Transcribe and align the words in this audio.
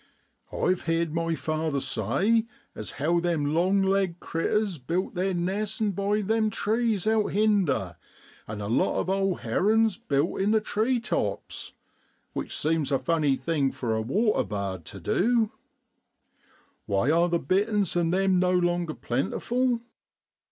I've 0.51 0.85
heerd 0.85 1.13
my 1.13 1.35
father 1.35 1.79
say 1.79 2.47
as 2.73 2.93
how 2.93 3.19
them 3.19 3.53
long 3.53 3.83
legged 3.83 4.19
critters 4.19 4.79
built 4.79 5.13
their 5.13 5.35
neesen 5.35 5.91
by 5.91 6.21
them 6.21 6.49
trees 6.49 7.05
out 7.05 7.27
hinder, 7.33 7.97
an' 8.47 8.61
a 8.61 8.67
lot 8.67 8.97
of 8.99 9.11
old 9.11 9.41
herons 9.41 9.97
built 9.97 10.41
in 10.41 10.49
the 10.49 10.59
treetops, 10.59 11.73
which 12.33 12.57
seems 12.57 12.91
a 12.91 12.97
funny 12.97 13.35
thing 13.35 13.71
for 13.71 13.95
a 13.95 14.01
waterbard 14.01 14.85
tu 14.85 14.99
du. 14.99 15.51
Why 16.87 17.11
are 17.11 17.29
the 17.29 17.37
bitterns 17.37 17.95
an' 17.95 18.09
them 18.09 18.39
no 18.39 18.53
longer 18.53 18.95
plentiful? 18.95 19.81